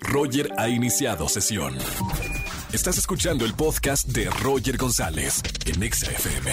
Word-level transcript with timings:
Roger 0.00 0.50
ha 0.58 0.68
iniciado 0.68 1.28
sesión. 1.28 1.76
Estás 2.72 2.98
escuchando 2.98 3.44
el 3.44 3.54
podcast 3.54 4.08
de 4.08 4.28
Roger 4.42 4.76
González 4.76 5.42
en 5.66 5.82
Exa 5.82 6.10
FM. 6.10 6.52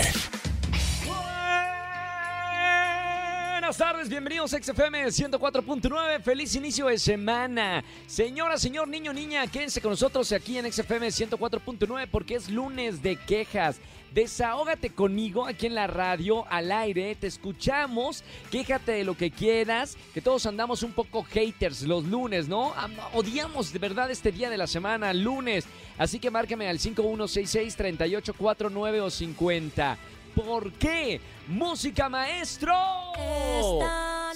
Buenas 3.51 3.77
tardes, 3.77 4.09
bienvenidos 4.09 4.53
a 4.53 4.61
XFM 4.61 5.05
104.9. 5.07 6.21
Feliz 6.21 6.55
inicio 6.55 6.85
de 6.85 6.99
semana. 6.99 7.83
Señora, 8.05 8.57
señor, 8.57 8.87
niño, 8.87 9.11
niña, 9.11 9.47
quédense 9.47 9.81
con 9.81 9.91
nosotros 9.91 10.31
aquí 10.31 10.57
en 10.57 10.71
XFM 10.71 11.07
104.9 11.07 12.07
porque 12.11 12.35
es 12.35 12.49
lunes 12.49 13.01
de 13.01 13.15
quejas. 13.15 13.79
Desahógate 14.15 14.89
conmigo 14.91 15.45
aquí 15.45 15.65
en 15.65 15.75
la 15.75 15.87
radio, 15.87 16.45
al 16.49 16.71
aire, 16.71 17.15
te 17.15 17.27
escuchamos, 17.27 18.23
quéjate 18.49 18.93
de 18.93 19.03
lo 19.03 19.17
que 19.17 19.29
quieras, 19.29 19.97
que 20.13 20.21
todos 20.21 20.45
andamos 20.45 20.83
un 20.83 20.93
poco 20.93 21.23
haters 21.23 21.81
los 21.81 22.05
lunes, 22.05 22.47
¿no? 22.47 22.73
Odiamos 23.11 23.73
de 23.73 23.79
verdad 23.79 24.09
este 24.09 24.31
día 24.31 24.49
de 24.49 24.55
la 24.55 24.67
semana, 24.67 25.13
lunes. 25.13 25.65
Así 25.97 26.17
que 26.17 26.31
márcame 26.31 26.69
al 26.69 26.79
5166-3849 26.79 29.01
o 29.01 29.09
50. 29.09 29.97
¿Por 30.33 30.71
qué? 30.71 31.19
¡Música 31.49 32.07
maestro! 32.07 32.73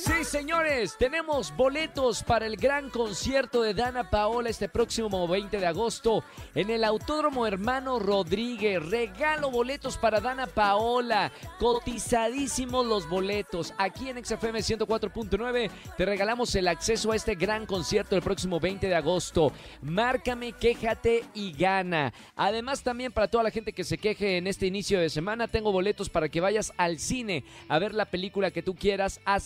Sí, 0.02 0.24
señores, 0.24 0.96
tenemos 0.98 1.54
boletos 1.58 2.24
para 2.24 2.46
el 2.46 2.56
gran 2.56 2.90
concierto 2.90 3.62
de 3.62 3.74
Dana 3.74 4.10
Paola 4.10 4.50
este 4.50 4.70
próximo 4.70 5.28
20 5.28 5.60
de 5.60 5.68
agosto 5.68 6.24
en 6.56 6.70
el 6.70 6.86
Autódromo 6.86 7.46
Hermano 7.46 8.00
Rodríguez. 8.00 8.82
Regalo 8.82 9.52
boletos 9.52 9.98
para 9.98 10.22
Dana 10.22 10.48
Paola. 10.48 11.34
Cotizadísimos 11.60 12.86
los 12.86 13.10
boletos. 13.10 13.74
Aquí 13.78 14.08
en 14.08 14.24
XFM 14.24 14.60
104.9 14.60 15.70
te 15.98 16.06
regalamos 16.06 16.56
el 16.56 16.70
acceso 16.70 17.12
a 17.12 17.18
este 17.18 17.36
gran 17.36 17.66
concierto 17.66 18.16
el 18.16 18.22
próximo 18.22 18.58
20 18.58 18.88
de 18.88 18.96
agosto. 18.96 19.52
Márcame, 19.82 20.54
quéjate 20.54 21.26
y 21.34 21.52
gana. 21.52 22.14
Además, 22.38 22.84
también 22.84 23.12
para 23.12 23.28
toda 23.28 23.44
la 23.44 23.52
gente 23.52 23.74
que 23.74 23.84
se 23.84 23.98
queje 23.98 24.38
en 24.38 24.48
este 24.48 24.66
inicio 24.66 24.98
de 24.98 25.10
semana, 25.10 25.50
tengo 25.50 25.74
boletos 25.74 26.10
para 26.10 26.30
que 26.30 26.40
vayas 26.40 26.72
al 26.78 27.00
cine 27.00 27.44
a 27.68 27.80
ver 27.80 27.94
la 27.94 28.06
película 28.06 28.52
que 28.52 28.64
tú 28.64 28.76
quieras 28.76 29.20
a 29.26 29.42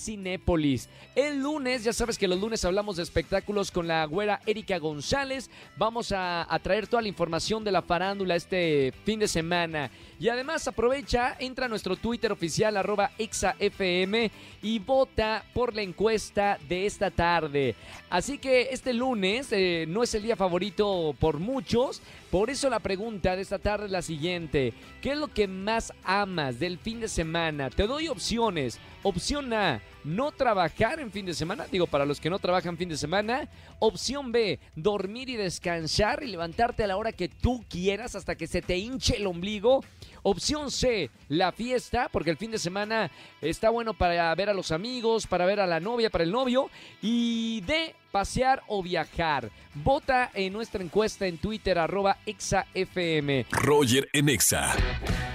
El 1.16 1.42
lunes, 1.42 1.84
ya 1.84 1.94
sabes 1.94 2.18
que 2.18 2.28
los 2.28 2.40
lunes 2.40 2.66
hablamos 2.66 2.98
de 2.98 3.04
espectáculos 3.04 3.72
con 3.72 3.88
la 3.88 4.06
güera 4.06 4.42
Erika 4.46 4.78
González. 4.78 5.50
Vamos 5.78 6.12
a, 6.16 6.48
traer 6.62 6.88
toda 6.88 7.02
la 7.02 7.08
información 7.08 7.64
de 7.64 7.72
la 7.72 7.82
farándula 7.82 8.36
este 8.36 8.94
fin 9.06 9.20
de 9.20 9.28
semana. 9.28 9.90
Y 10.20 10.30
además 10.30 10.68
aprovecha, 10.68 11.36
entra 11.40 11.66
a 11.66 11.70
nuestro 11.70 11.96
Twitter 11.96 12.32
oficial 12.32 12.78
arroba 12.78 13.12
exafm 13.18 14.30
y 14.62 14.80
vota 14.80 15.44
por 15.54 15.76
la 15.76 15.82
encuesta 15.82 16.58
de 16.68 16.86
esta 16.86 17.12
tarde. 17.12 17.76
Así 18.10 18.38
que 18.38 18.70
este 18.72 18.94
lunes 18.94 19.48
eh, 19.52 19.86
no 19.88 20.04
es 20.04 20.14
el 20.16 20.24
día 20.24 20.36
favorito 20.36 21.16
por 21.20 21.40
muchos, 21.40 22.02
por 22.32 22.50
eso 22.50 22.70
la 22.70 22.80
pregunta 22.80 23.36
de 23.36 23.42
esta 23.42 23.60
tarde 23.60 23.86
es 23.86 23.92
la 23.92 24.02
siguiente. 24.02 24.74
¿Qué 25.02 25.12
es 25.12 25.18
lo 25.18 25.28
que 25.28 25.48
más 25.48 25.94
amas 26.04 26.60
del 26.60 26.78
fin 26.78 27.00
de 27.00 27.08
semana? 27.08 27.70
Te 27.70 27.86
doy 27.86 28.08
opciones. 28.08 28.80
Opción 29.06 29.52
A, 29.52 29.82
no 30.06 30.32
trabajar 30.32 31.02
en 31.02 31.12
fin 31.12 31.26
de 31.26 31.34
semana. 31.34 31.66
Digo, 31.70 31.88
para 31.88 32.06
los 32.06 32.22
que 32.22 32.30
no 32.30 32.40
trabajan 32.40 32.78
fin 32.78 32.88
de 32.88 32.96
semana. 32.96 33.50
Opción 33.80 34.32
B, 34.32 34.62
dormir 34.76 35.30
y 35.30 35.36
descansar 35.36 36.24
y 36.24 36.28
levantarte 36.28 36.86
a 36.86 36.88
la 36.88 36.96
hora 36.96 37.12
que 37.12 37.28
tú 37.28 37.66
quieras 37.70 38.16
hasta 38.16 38.36
que 38.36 38.48
se 38.48 38.62
te 38.62 38.78
hinche 38.78 39.18
el 39.18 39.28
ombligo. 39.28 39.84
Opción 40.22 40.72
C, 40.72 41.10
la 41.28 41.52
fiesta, 41.52 42.08
porque 42.10 42.30
el 42.30 42.38
fin 42.38 42.52
de 42.52 42.60
semana 42.60 43.12
está 43.42 43.70
bueno 43.70 43.94
para 43.94 44.34
ver 44.36 44.50
a 44.50 44.54
los 44.54 44.72
amigos, 44.72 45.28
para 45.28 45.46
ver 45.46 45.60
a 45.60 45.68
la 45.68 45.82
novia, 45.82 46.10
para 46.10 46.24
el 46.24 46.32
novio. 46.32 46.70
Y 47.02 47.60
D, 47.62 47.94
pasear 48.14 48.62
o 48.68 48.84
viajar. 48.84 49.50
Vota 49.74 50.30
en 50.36 50.54
nuestra 50.54 50.84
encuesta 50.84 51.26
en 51.26 51.40
Twitter, 51.40 51.80
arroba 51.80 52.18
ExaFM. 52.28 53.48
Roger 53.50 54.08
en 54.14 54.30
Exa. 54.30 54.72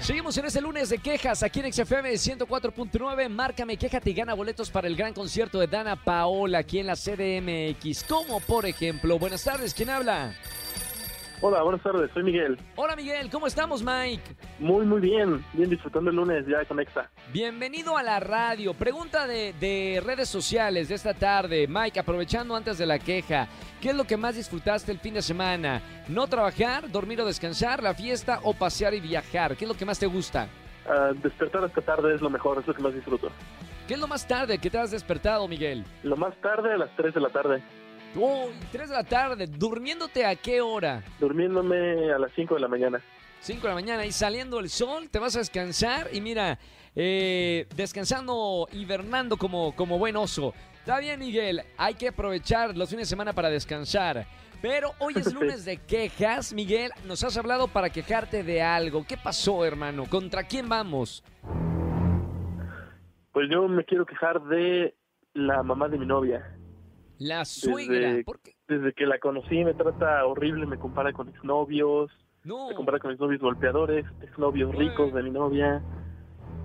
Seguimos 0.00 0.38
en 0.38 0.44
este 0.44 0.60
lunes 0.60 0.88
de 0.88 0.98
quejas 0.98 1.42
aquí 1.42 1.58
en 1.58 1.72
XFM 1.72 2.12
104.9. 2.12 3.28
Márcame, 3.28 3.76
quéjate 3.76 4.10
y 4.10 4.14
gana 4.14 4.32
boletos 4.32 4.70
para 4.70 4.86
el 4.86 4.94
gran 4.94 5.12
concierto 5.12 5.58
de 5.58 5.66
Dana 5.66 5.96
Paola 5.96 6.58
aquí 6.58 6.78
en 6.78 6.86
la 6.86 6.94
CDMX. 6.94 8.04
Como 8.04 8.38
por 8.38 8.64
ejemplo, 8.64 9.18
buenas 9.18 9.42
tardes, 9.42 9.74
¿quién 9.74 9.90
habla? 9.90 10.32
Hola, 11.40 11.64
buenas 11.64 11.82
tardes, 11.82 12.12
soy 12.14 12.22
Miguel. 12.22 12.56
Hola 12.76 12.94
Miguel, 12.94 13.28
¿cómo 13.28 13.48
estamos 13.48 13.82
Mike? 13.82 14.22
Muy, 14.58 14.84
muy 14.84 15.00
bien, 15.00 15.44
bien 15.52 15.70
disfrutando 15.70 16.10
el 16.10 16.16
lunes 16.16 16.44
ya 16.46 16.64
con 16.64 16.80
Exa. 16.80 17.08
Bienvenido 17.32 17.96
a 17.96 18.02
la 18.02 18.18
radio. 18.18 18.74
Pregunta 18.74 19.28
de, 19.28 19.52
de, 19.52 20.02
redes 20.04 20.28
sociales 20.28 20.88
de 20.88 20.96
esta 20.96 21.14
tarde. 21.14 21.68
Mike, 21.68 22.00
aprovechando 22.00 22.56
antes 22.56 22.76
de 22.76 22.84
la 22.84 22.98
queja, 22.98 23.46
¿qué 23.80 23.90
es 23.90 23.96
lo 23.96 24.04
que 24.04 24.16
más 24.16 24.34
disfrutaste 24.34 24.90
el 24.90 24.98
fin 24.98 25.14
de 25.14 25.22
semana? 25.22 25.80
¿No 26.08 26.26
trabajar, 26.26 26.90
dormir 26.90 27.20
o 27.20 27.26
descansar, 27.26 27.82
la 27.84 27.94
fiesta 27.94 28.40
o 28.42 28.52
pasear 28.52 28.94
y 28.94 29.00
viajar? 29.00 29.56
¿Qué 29.56 29.64
es 29.64 29.68
lo 29.68 29.76
que 29.76 29.84
más 29.84 30.00
te 30.00 30.06
gusta? 30.06 30.48
Uh, 30.86 31.14
despertar 31.22 31.62
esta 31.64 31.80
tarde 31.80 32.16
es 32.16 32.20
lo 32.20 32.30
mejor, 32.30 32.58
es 32.58 32.66
lo 32.66 32.74
que 32.74 32.82
más 32.82 32.94
disfruto. 32.94 33.30
¿Qué 33.86 33.94
es 33.94 34.00
lo 34.00 34.08
más 34.08 34.26
tarde 34.26 34.58
que 34.58 34.70
te 34.70 34.78
has 34.78 34.90
despertado, 34.90 35.46
Miguel? 35.46 35.84
Lo 36.02 36.16
más 36.16 36.34
tarde 36.38 36.72
a 36.72 36.78
las 36.78 36.90
3 36.96 37.14
de 37.14 37.20
la 37.20 37.30
tarde. 37.30 37.62
Uy, 38.16 38.52
3 38.72 38.88
de 38.88 38.94
la 38.94 39.04
tarde. 39.04 39.46
¿Durmiéndote 39.46 40.26
a 40.26 40.34
qué 40.34 40.60
hora? 40.60 41.02
Durmiéndome 41.20 42.10
a 42.12 42.18
las 42.18 42.32
5 42.34 42.56
de 42.56 42.60
la 42.60 42.68
mañana. 42.68 43.00
5 43.40 43.62
de 43.62 43.68
la 43.68 43.74
mañana 43.74 44.04
y 44.04 44.12
saliendo 44.12 44.58
el 44.60 44.68
sol, 44.68 45.08
te 45.10 45.18
vas 45.18 45.36
a 45.36 45.38
descansar 45.38 46.08
y 46.12 46.20
mira, 46.20 46.58
eh, 46.94 47.66
descansando, 47.76 48.68
hibernando 48.72 49.36
como, 49.36 49.74
como 49.74 49.98
buen 49.98 50.16
oso. 50.16 50.54
Está 50.80 50.98
bien, 51.00 51.20
Miguel, 51.20 51.62
hay 51.76 51.94
que 51.94 52.08
aprovechar 52.08 52.76
los 52.76 52.90
fines 52.90 53.08
de 53.08 53.10
semana 53.10 53.32
para 53.32 53.50
descansar. 53.50 54.26
Pero 54.60 54.90
hoy 54.98 55.14
es 55.16 55.32
lunes 55.34 55.64
de 55.64 55.76
quejas, 55.76 56.52
Miguel. 56.52 56.90
Nos 57.06 57.22
has 57.22 57.36
hablado 57.36 57.68
para 57.68 57.90
quejarte 57.90 58.42
de 58.42 58.62
algo. 58.62 59.04
¿Qué 59.06 59.16
pasó, 59.16 59.64
hermano? 59.64 60.04
¿Contra 60.08 60.44
quién 60.44 60.68
vamos? 60.68 61.22
Pues 63.32 63.48
yo 63.50 63.68
me 63.68 63.84
quiero 63.84 64.04
quejar 64.04 64.42
de 64.44 64.94
la 65.34 65.62
mamá 65.62 65.88
de 65.88 65.98
mi 65.98 66.06
novia. 66.06 66.56
La 67.18 67.44
suegra. 67.44 68.14
Desde, 68.14 68.24
desde 68.66 68.92
que 68.94 69.06
la 69.06 69.18
conocí 69.18 69.64
me 69.64 69.74
trata 69.74 70.24
horrible, 70.26 70.66
me 70.66 70.78
compara 70.78 71.12
con 71.12 71.28
exnovios, 71.28 72.10
me 72.44 72.74
compara 72.74 72.98
con 72.98 73.10
exnovios 73.10 73.40
golpeadores, 73.40 74.06
exnovios 74.22 74.74
ricos 74.74 75.12
de 75.12 75.22
mi 75.22 75.30
novia. 75.30 75.82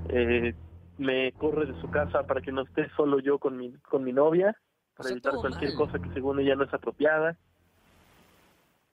Eh, 0.10 0.54
me 0.98 1.32
corre 1.34 1.66
de 1.66 1.80
su 1.82 1.90
casa 1.90 2.24
para 2.24 2.42
que 2.42 2.52
no 2.52 2.62
esté 2.62 2.90
solo 2.96 3.20
yo 3.20 3.40
con 3.40 3.58
mi, 3.58 3.72
con 3.90 4.04
mi 4.04 4.14
novia, 4.14 4.56
para 4.96 5.10
evitar 5.10 5.34
cualquier 5.36 5.74
cosa 5.76 6.00
que 6.00 6.10
según 6.14 6.40
ella 6.40 6.56
no 6.56 6.64
es 6.64 6.74
apropiada. 6.74 7.38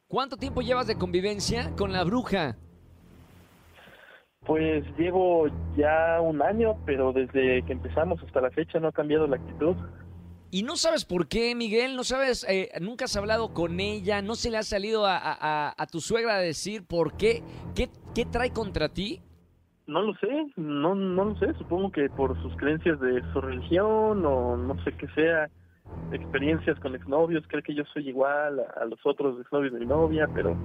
¿Cuánto 0.08 0.36
tiempo 0.36 0.60
llevas 0.60 0.86
de 0.86 0.96
convivencia 0.96 1.74
con 1.76 1.92
la 1.92 2.02
bruja? 2.02 2.56
Pues 4.44 4.84
llevo 4.96 5.46
ya 5.76 6.20
un 6.20 6.42
año, 6.42 6.76
pero 6.84 7.12
desde 7.12 7.62
que 7.62 7.72
empezamos 7.72 8.20
hasta 8.22 8.40
la 8.40 8.50
fecha 8.50 8.80
no 8.80 8.88
ha 8.88 8.92
cambiado 8.92 9.26
la 9.26 9.36
actitud. 9.36 9.76
Y 10.52 10.64
no 10.64 10.74
sabes 10.74 11.04
por 11.04 11.28
qué, 11.28 11.54
Miguel, 11.54 11.94
no 11.94 12.02
sabes, 12.02 12.44
eh, 12.48 12.70
nunca 12.80 13.04
has 13.04 13.16
hablado 13.16 13.54
con 13.54 13.78
ella, 13.78 14.20
no 14.20 14.34
se 14.34 14.50
le 14.50 14.58
ha 14.58 14.64
salido 14.64 15.04
a, 15.06 15.86
tu 15.92 16.00
suegra 16.00 16.36
a 16.36 16.40
decir 16.40 16.84
por 16.84 17.16
qué, 17.16 17.42
qué, 17.76 17.88
qué 18.14 18.24
trae 18.24 18.52
contra 18.52 18.88
ti. 18.88 19.20
No 19.86 20.02
lo 20.02 20.14
sé, 20.14 20.28
no, 20.56 20.94
no 20.94 21.24
lo 21.24 21.34
sé, 21.36 21.52
supongo 21.54 21.92
que 21.92 22.08
por 22.10 22.40
sus 22.42 22.54
creencias 22.56 22.98
de 23.00 23.22
su 23.32 23.40
religión 23.40 24.24
o 24.26 24.56
no 24.56 24.82
sé 24.82 24.92
qué 24.96 25.06
sea, 25.14 25.48
experiencias 26.12 26.78
con 26.80 26.96
exnovios, 26.96 27.44
cree 27.46 27.62
que 27.62 27.74
yo 27.74 27.84
soy 27.92 28.08
igual 28.08 28.60
a, 28.60 28.82
a 28.82 28.84
los 28.86 28.98
otros 29.04 29.40
exnovios 29.40 29.72
de 29.72 29.80
mi 29.80 29.86
novia, 29.86 30.28
pero 30.34 30.56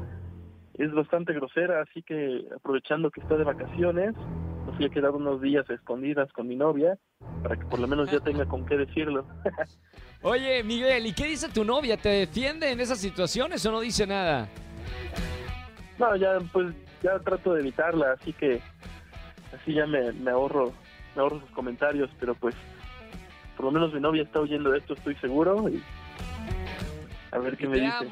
es 0.75 0.91
bastante 0.93 1.33
grosera, 1.33 1.81
así 1.81 2.01
que 2.01 2.45
aprovechando 2.55 3.11
que 3.11 3.21
está 3.21 3.37
de 3.37 3.43
vacaciones, 3.43 4.15
me 4.65 4.71
fui 4.73 4.85
a 4.85 4.89
quedar 4.89 5.11
unos 5.11 5.41
días 5.41 5.69
escondidas 5.69 6.31
con 6.33 6.47
mi 6.47 6.55
novia 6.55 6.97
para 7.43 7.55
que 7.55 7.65
por 7.65 7.79
lo 7.79 7.87
menos 7.87 8.09
ya 8.11 8.19
tenga 8.19 8.45
con 8.45 8.65
qué 8.65 8.77
decirlo. 8.77 9.25
Oye, 10.21 10.63
Miguel, 10.63 11.05
¿y 11.05 11.13
qué 11.13 11.25
dice 11.25 11.49
tu 11.49 11.63
novia? 11.63 11.97
¿Te 11.97 12.09
defiende 12.09 12.71
en 12.71 12.79
esas 12.79 12.99
situaciones 12.99 13.65
o 13.65 13.71
no 13.71 13.79
dice 13.79 14.07
nada? 14.07 14.49
No, 15.99 16.15
ya 16.15 16.39
pues 16.51 16.73
ya 17.03 17.19
trato 17.19 17.53
de 17.53 17.61
evitarla, 17.61 18.13
así 18.13 18.33
que 18.33 18.61
así 19.53 19.73
ya 19.73 19.85
me, 19.85 20.09
ahorro 20.29 20.73
me 21.15 21.21
ahorro 21.21 21.39
sus 21.39 21.51
comentarios, 21.51 22.09
pero 22.19 22.33
pues 22.35 22.55
por 23.55 23.65
lo 23.65 23.71
menos 23.71 23.93
mi 23.93 23.99
novia 23.99 24.23
está 24.23 24.39
oyendo 24.39 24.73
esto, 24.73 24.95
estoy 24.95 25.15
seguro 25.15 25.69
y 25.69 25.81
a 27.31 27.37
ver 27.37 27.55
qué 27.55 27.67
me 27.67 27.79
dice. 27.79 28.07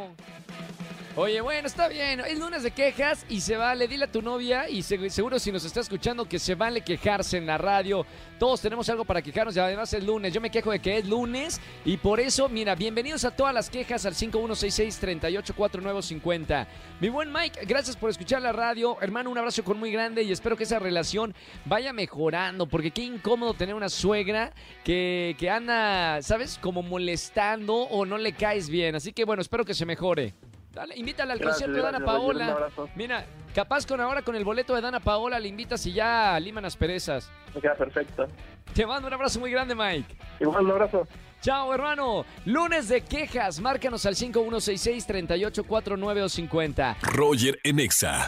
Oye, 1.16 1.42
bueno, 1.42 1.68
está 1.68 1.90
bien. 1.90 2.22
Es 2.22 2.40
lunes 2.40 2.64
de 2.64 2.72
quejas 2.72 3.24
y 3.30 3.42
se 3.42 3.56
vale. 3.56 3.88
Dile 3.88 4.06
a 4.06 4.12
tu 4.12 4.24
novia 4.24 4.68
y 4.68 4.82
seguro 4.82 5.38
si 5.38 5.52
nos 5.52 5.64
está 5.64 5.82
escuchando 5.82 6.26
que 6.26 6.40
se 6.40 6.56
vale 6.56 6.82
quejarse 6.82 7.38
en 7.38 7.46
la 7.46 7.60
radio. 7.60 8.04
Todos 8.40 8.62
tenemos 8.62 8.90
algo 8.90 9.06
para 9.06 9.22
quejarnos 9.22 9.56
y 9.56 9.60
además 9.60 9.94
es 9.94 10.04
lunes. 10.04 10.34
Yo 10.34 10.42
me 10.42 10.50
quejo 10.50 10.72
de 10.72 10.80
que 10.80 10.98
es 10.98 11.06
lunes 11.06 11.62
y 11.86 11.98
por 11.98 12.20
eso, 12.20 12.50
mira, 12.50 12.74
bienvenidos 12.74 13.26
a 13.26 13.36
todas 13.36 13.54
las 13.54 13.70
quejas 13.70 14.08
al 14.08 14.16
5166-384950. 14.16 16.66
Mi 17.00 17.10
buen 17.10 17.32
Mike, 17.32 17.60
gracias 17.68 17.96
por 17.96 18.10
escuchar 18.10 18.42
la 18.42 18.52
radio. 18.52 18.98
Hermano, 19.00 19.30
un 19.30 19.38
abrazo 19.38 19.64
con 19.64 19.78
muy 19.78 19.92
grande 19.92 20.24
y 20.24 20.32
espero 20.32 20.58
que 20.58 20.64
esa 20.64 20.80
relación 20.80 21.36
vaya 21.66 21.94
mejorando 21.94 22.66
porque 22.66 22.90
qué 22.90 23.04
incómodo 23.04 23.54
tener 23.54 23.76
una 23.76 23.90
suegra 23.90 24.52
que, 24.84 25.36
que 25.38 25.52
anda, 25.52 26.24
¿sabes? 26.24 26.58
Como 26.58 26.82
molestando 26.82 27.76
o 27.76 28.04
no 28.04 28.18
le 28.18 28.34
caes 28.34 28.68
bien. 28.68 28.96
Así 28.96 29.14
que 29.14 29.26
bueno, 29.26 29.44
espero 29.44 29.64
que 29.64 29.76
se 29.76 29.86
mejore. 29.86 30.34
Dale, 30.74 30.98
invítale 30.98 31.32
al 31.34 31.40
concierto 31.40 31.76
de 31.76 31.84
Dana 31.84 32.04
Paola. 32.04 32.68
Mira, 32.96 33.28
capaz 33.54 33.86
con 33.86 34.02
ahora 34.02 34.24
con 34.24 34.36
el 34.36 34.44
boleto 34.44 34.74
de 34.74 34.82
Dana 34.82 35.00
Paola 35.00 35.40
le 35.40 35.48
invitas 35.48 35.86
y 35.86 35.94
ya 35.94 36.40
liman 36.40 36.64
las 36.64 36.76
perezas. 36.76 37.30
Me 37.54 37.62
queda 37.62 37.76
perfecto. 37.76 38.28
Te 38.74 38.88
mando 38.88 39.08
un 39.08 39.14
abrazo 39.14 39.40
muy 39.40 39.52
grande, 39.52 39.76
Mike. 39.76 40.16
Igual 40.40 40.66
un 40.66 40.72
abrazo. 40.72 41.08
Chao, 41.42 41.72
hermano. 41.74 42.26
Lunes 42.46 42.90
de 42.90 43.02
quejas. 43.02 43.60
Márcanos 43.60 44.08
al 44.08 44.16
5166-3849 44.16 46.24
o 46.24 46.30
50. 46.30 46.98
Roger 47.04 47.60
Enexa. 47.64 48.26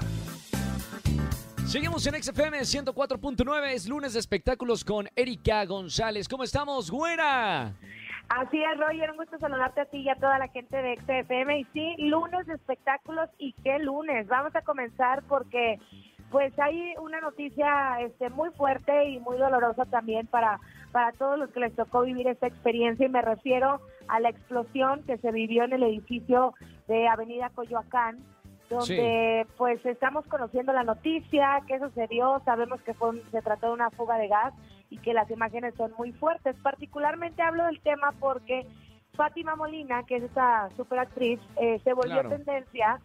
Seguimos 1.65 2.05
en 2.05 2.21
XFM 2.21 2.59
104.9. 2.59 3.69
Es 3.69 3.87
lunes 3.87 4.13
de 4.13 4.19
espectáculos 4.19 4.85
con 4.85 5.09
Erika 5.15 5.65
González. 5.65 6.27
¿Cómo 6.27 6.43
estamos, 6.43 6.91
güera? 6.91 7.73
Así 8.29 8.61
es, 8.61 8.79
Roger, 8.79 9.11
un 9.11 9.17
gusto 9.17 9.37
saludarte 9.37 9.81
a 9.81 9.85
ti 9.85 9.99
y 9.99 10.09
a 10.09 10.15
toda 10.15 10.39
la 10.39 10.47
gente 10.47 10.81
de 10.81 10.97
XFM. 10.97 11.59
Y 11.59 11.63
sí, 11.65 11.95
lunes 11.99 12.47
de 12.47 12.55
espectáculos 12.55 13.29
y 13.37 13.53
qué 13.63 13.79
lunes. 13.79 14.27
Vamos 14.27 14.55
a 14.55 14.61
comenzar 14.61 15.23
porque 15.23 15.79
pues 16.31 16.57
hay 16.59 16.95
una 16.99 17.21
noticia 17.21 18.01
este, 18.01 18.29
muy 18.29 18.49
fuerte 18.51 19.09
y 19.09 19.19
muy 19.19 19.37
dolorosa 19.37 19.85
también 19.85 20.27
para, 20.27 20.59
para 20.91 21.11
todos 21.13 21.37
los 21.37 21.49
que 21.51 21.59
les 21.59 21.75
tocó 21.75 22.01
vivir 22.01 22.27
esta 22.27 22.47
experiencia 22.47 23.05
y 23.05 23.09
me 23.09 23.21
refiero 23.21 23.79
a 24.07 24.19
la 24.19 24.29
explosión 24.29 25.03
que 25.03 25.17
se 25.19 25.31
vivió 25.31 25.63
en 25.63 25.73
el 25.73 25.83
edificio 25.83 26.53
de 26.87 27.07
Avenida 27.07 27.51
Coyoacán 27.51 28.17
donde 28.69 29.45
pues 29.57 29.85
estamos 29.85 30.25
conociendo 30.25 30.73
la 30.73 30.83
noticia, 30.83 31.61
qué 31.67 31.79
sucedió, 31.79 32.41
sabemos 32.45 32.81
que 32.81 32.93
fue, 32.93 33.21
se 33.31 33.41
trató 33.41 33.67
de 33.67 33.73
una 33.73 33.91
fuga 33.91 34.17
de 34.17 34.27
gas 34.27 34.53
y 34.95 34.97
que 34.97 35.13
las 35.13 35.29
imágenes 35.29 35.75
son 35.75 35.93
muy 35.97 36.13
fuertes. 36.13 36.55
Particularmente 36.63 37.41
hablo 37.41 37.65
del 37.65 37.81
tema 37.81 38.13
porque 38.19 38.65
Fátima 39.13 39.55
Molina, 39.55 40.03
que 40.03 40.17
es 40.17 40.23
esa 40.23 40.69
superactriz, 40.77 41.39
eh, 41.57 41.79
se 41.83 41.93
volvió 41.93 42.27
tendencia 42.29 42.99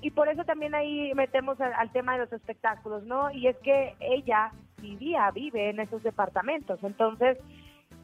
y 0.00 0.10
por 0.12 0.28
eso 0.28 0.44
también 0.44 0.74
ahí 0.74 1.12
metemos 1.14 1.60
al, 1.60 1.90
tema 1.92 2.14
de 2.14 2.20
los 2.20 2.32
espectáculos, 2.32 3.04
¿no? 3.04 3.30
Y 3.30 3.48
es 3.48 3.56
que 3.58 3.94
ella 4.00 4.50
vivía, 4.80 5.30
vive 5.30 5.68
en 5.68 5.80
esos 5.80 6.02
departamentos, 6.02 6.82
entonces 6.82 7.36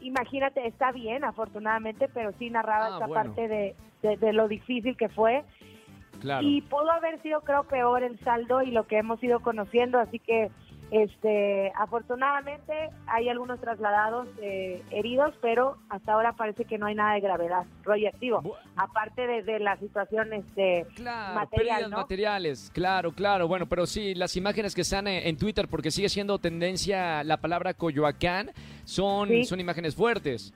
imagínate, 0.01 0.67
está 0.67 0.93
bien 0.93 1.25
afortunadamente, 1.25 2.09
pero 2.13 2.33
sí 2.39 2.51
narraba 2.51 2.87
ah, 2.87 2.91
esta 2.95 3.09
parte 3.09 3.49
de, 3.49 3.75
de 4.03 4.33
lo 4.35 4.47
difícil 4.47 4.95
que 4.97 5.09
fue. 5.09 5.43
Y 6.41 6.63
pudo 6.63 6.91
haber 6.91 7.21
sido, 7.23 7.41
creo, 7.43 7.65
peor 7.65 8.03
el 8.03 8.19
saldo 8.21 8.63
y 8.63 8.71
lo 8.71 8.87
que 8.87 8.99
hemos 8.99 9.23
ido 9.23 9.41
conociendo, 9.41 9.99
así 9.99 10.19
que 10.19 10.51
este, 10.91 11.73
afortunadamente 11.75 12.73
hay 13.07 13.29
algunos 13.29 13.61
trasladados 13.61 14.29
eh, 14.41 14.83
heridos, 14.91 15.35
pero 15.43 15.77
hasta 15.89 16.13
ahora 16.13 16.35
parece 16.35 16.65
que 16.65 16.79
no 16.79 16.87
hay 16.87 16.95
nada 16.95 17.15
de 17.15 17.21
gravedad, 17.21 17.65
proyectivo, 17.83 18.57
aparte 18.77 19.27
de, 19.43 19.59
las 19.59 19.81
situaciones 19.81 20.45
de 20.55 20.87
material, 21.03 21.91
materiales, 21.91 22.71
claro, 22.73 23.13
claro, 23.13 23.49
bueno, 23.49 23.67
pero 23.67 23.87
sí, 23.87 24.15
las 24.15 24.37
imágenes 24.37 24.75
que 24.75 24.83
están 24.83 25.09
en, 25.09 25.37
Twitter, 25.37 25.67
porque 25.69 25.91
sigue 25.91 26.09
siendo 26.09 26.39
tendencia 26.39 27.25
la 27.25 27.39
palabra 27.39 27.75
Coyoacán, 27.75 28.53
son, 28.85 29.45
son 29.45 29.61
imágenes 29.61 29.97
fuertes. 29.97 30.55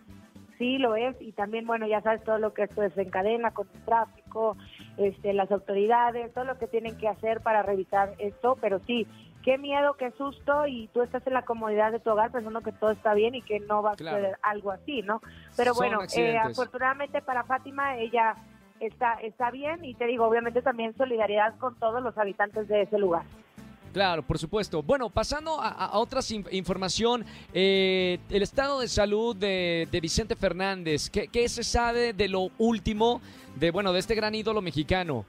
Sí 0.58 0.76
lo 0.76 0.94
es 0.94 1.16
y 1.20 1.32
también 1.32 1.66
bueno 1.66 1.86
ya 1.86 2.02
sabes 2.02 2.22
todo 2.22 2.38
lo 2.38 2.52
que 2.52 2.64
esto 2.64 2.82
desencadena 2.82 3.50
con 3.50 3.66
el 3.74 3.80
tráfico 3.80 4.58
este 4.98 5.32
las 5.32 5.50
autoridades 5.50 6.34
todo 6.34 6.44
lo 6.44 6.58
que 6.58 6.66
tienen 6.66 6.98
que 6.98 7.08
hacer 7.08 7.40
para 7.40 7.62
revisar 7.62 8.12
esto 8.18 8.58
pero 8.60 8.78
sí 8.86 9.06
qué 9.42 9.58
miedo 9.58 9.94
qué 9.94 10.10
susto 10.12 10.66
y 10.66 10.88
tú 10.88 11.02
estás 11.02 11.26
en 11.26 11.34
la 11.34 11.42
comodidad 11.42 11.92
de 11.92 12.00
tu 12.00 12.10
hogar 12.10 12.30
pensando 12.30 12.60
que 12.60 12.72
todo 12.72 12.90
está 12.90 13.14
bien 13.14 13.34
y 13.34 13.42
que 13.42 13.60
no 13.60 13.82
va 13.82 13.92
a 13.92 13.96
suceder 13.96 14.38
algo 14.42 14.70
así 14.70 15.02
no 15.02 15.20
pero 15.56 15.74
bueno 15.74 16.00
eh, 16.16 16.38
afortunadamente 16.38 17.22
para 17.22 17.44
Fátima 17.44 17.96
ella 17.96 18.34
está 18.80 19.14
está 19.14 19.50
bien 19.50 19.84
y 19.84 19.94
te 19.94 20.06
digo 20.06 20.26
obviamente 20.26 20.62
también 20.62 20.96
solidaridad 20.96 21.56
con 21.58 21.74
todos 21.76 22.02
los 22.02 22.16
habitantes 22.18 22.68
de 22.68 22.82
ese 22.82 22.98
lugar 22.98 23.22
Claro, 23.92 24.22
por 24.22 24.38
supuesto. 24.38 24.82
Bueno, 24.82 25.10
pasando 25.10 25.60
a, 25.60 25.98
otra 25.98 26.20
información, 26.52 27.24
eh, 27.52 28.18
el 28.30 28.42
estado 28.42 28.80
de 28.80 28.88
salud 28.88 29.34
de, 29.34 29.88
Vicente 30.00 30.36
Fernández, 30.36 31.10
¿qué, 31.10 31.48
se 31.48 31.64
sabe 31.64 32.12
de 32.12 32.28
lo 32.28 32.50
último 32.58 33.20
de, 33.56 33.70
bueno, 33.72 33.92
de 33.92 33.98
este 33.98 34.14
gran 34.14 34.34
ídolo 34.34 34.62
mexicano? 34.62 35.24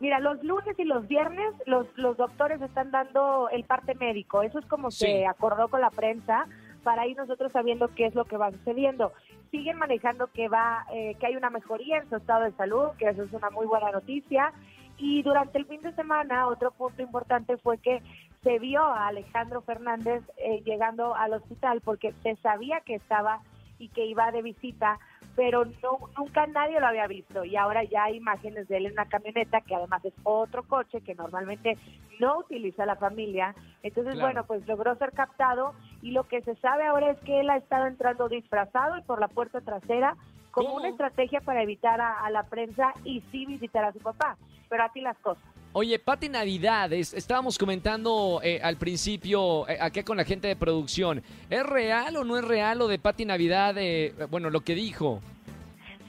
Mira, 0.00 0.20
los 0.20 0.42
lunes 0.44 0.78
y 0.78 0.84
los 0.84 1.08
viernes 1.08 1.52
los, 1.66 1.86
los 1.96 2.16
doctores 2.16 2.62
están 2.62 2.90
dando 2.90 3.48
el 3.50 3.64
parte 3.64 3.94
médico, 3.94 4.42
eso 4.42 4.60
es 4.60 4.66
como 4.66 4.90
se 4.90 5.26
acordó 5.26 5.68
con 5.68 5.80
la 5.80 5.90
prensa 5.90 6.46
para 6.84 7.06
ir 7.06 7.16
nosotros 7.16 7.52
sabiendo 7.52 7.88
qué 7.94 8.06
es 8.06 8.14
lo 8.14 8.24
que 8.24 8.36
va 8.36 8.52
sucediendo. 8.52 9.12
Siguen 9.50 9.76
manejando 9.76 10.28
que 10.28 10.48
va, 10.48 10.86
eh, 10.92 11.16
que 11.18 11.26
hay 11.26 11.36
una 11.36 11.50
mejoría 11.50 11.98
en 11.98 12.08
su 12.08 12.16
estado 12.16 12.44
de 12.44 12.52
salud, 12.52 12.90
que 12.98 13.08
eso 13.08 13.24
es 13.24 13.32
una 13.32 13.50
muy 13.50 13.66
buena 13.66 13.90
noticia. 13.90 14.52
Y 14.96 15.22
durante 15.22 15.58
el 15.58 15.66
fin 15.66 15.80
de 15.82 15.92
semana, 15.92 16.46
otro 16.46 16.70
punto 16.70 17.02
importante 17.02 17.56
fue 17.56 17.78
que 17.78 18.02
se 18.42 18.58
vio 18.58 18.82
a 18.82 19.08
Alejandro 19.08 19.62
Fernández 19.62 20.22
eh, 20.38 20.62
llegando 20.64 21.14
al 21.14 21.34
hospital 21.34 21.80
porque 21.82 22.14
se 22.22 22.36
sabía 22.36 22.80
que 22.80 22.94
estaba 22.94 23.40
y 23.78 23.88
que 23.88 24.06
iba 24.06 24.30
de 24.32 24.42
visita, 24.42 24.98
pero 25.38 25.64
no, 25.64 25.98
nunca 26.18 26.48
nadie 26.48 26.80
lo 26.80 26.88
había 26.88 27.06
visto. 27.06 27.44
Y 27.44 27.54
ahora 27.54 27.84
ya 27.84 28.02
hay 28.02 28.16
imágenes 28.16 28.66
de 28.66 28.78
él 28.78 28.86
en 28.86 28.92
una 28.94 29.08
camioneta, 29.08 29.60
que 29.60 29.76
además 29.76 30.04
es 30.04 30.12
otro 30.24 30.64
coche 30.64 31.00
que 31.00 31.14
normalmente 31.14 31.78
no 32.18 32.40
utiliza 32.40 32.84
la 32.84 32.96
familia. 32.96 33.54
Entonces, 33.84 34.18
bueno, 34.18 34.42
pues 34.48 34.66
logró 34.66 34.96
ser 34.96 35.12
captado 35.12 35.74
y 36.02 36.10
lo 36.10 36.24
que 36.24 36.42
se 36.42 36.56
sabe 36.56 36.88
ahora 36.88 37.12
es 37.12 37.18
que 37.20 37.38
él 37.38 37.50
ha 37.50 37.56
estado 37.56 37.86
entrando 37.86 38.28
disfrazado 38.28 38.98
y 38.98 39.02
por 39.02 39.20
la 39.20 39.28
puerta 39.28 39.60
trasera 39.60 40.16
como 40.50 40.74
una 40.74 40.88
estrategia 40.88 41.40
para 41.40 41.62
evitar 41.62 42.00
a, 42.00 42.28
la 42.30 42.42
prensa 42.42 42.92
y 43.04 43.20
sí 43.30 43.46
visitar 43.46 43.84
a 43.84 43.92
su 43.92 44.00
papá. 44.00 44.36
Pero 44.68 44.82
así 44.82 45.00
las 45.00 45.16
cosas. 45.18 45.44
Oye, 45.72 45.98
Pati 45.98 46.28
Navidad, 46.28 46.92
estábamos 46.92 47.58
comentando 47.58 48.40
eh, 48.42 48.60
al 48.62 48.76
principio 48.76 49.68
eh, 49.68 49.78
aquí 49.80 50.02
con 50.02 50.16
la 50.16 50.24
gente 50.24 50.48
de 50.48 50.56
producción. 50.56 51.22
¿Es 51.50 51.64
real 51.64 52.16
o 52.16 52.24
no 52.24 52.36
es 52.38 52.44
real 52.44 52.78
lo 52.78 52.88
de 52.88 52.98
Pati 52.98 53.24
Navidad? 53.24 53.74
Eh, 53.78 54.14
bueno, 54.30 54.50
lo 54.50 54.60
que 54.60 54.74
dijo. 54.74 55.20